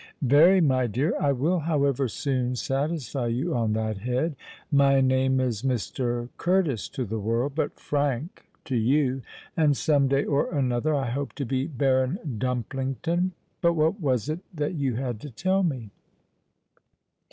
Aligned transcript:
"Very, 0.23 0.61
my 0.61 0.87
dear. 0.87 1.13
I 1.21 1.31
will, 1.31 1.59
however, 1.59 2.07
soon 2.07 2.55
satisfy 2.55 3.27
you 3.27 3.55
on 3.55 3.73
that 3.73 3.97
head. 3.99 4.35
My 4.71 4.99
name 4.99 5.39
is 5.39 5.61
Mr. 5.61 6.29
Curtis 6.37 6.89
to 6.89 7.05
the 7.05 7.19
world—but 7.19 7.79
Frank 7.79 8.47
to 8.65 8.75
you; 8.75 9.21
and 9.55 9.77
some 9.77 10.07
day 10.07 10.25
or 10.25 10.51
another 10.55 10.95
I 10.95 11.11
hope 11.11 11.33
to 11.33 11.45
be 11.45 11.67
Baron 11.67 12.17
Dumplington. 12.39 13.33
But 13.61 13.73
what 13.73 13.99
was 14.01 14.27
it 14.27 14.39
that 14.55 14.73
you 14.73 14.95
had 14.95 15.19
to 15.19 15.29
tell 15.29 15.61
me?" 15.61 15.91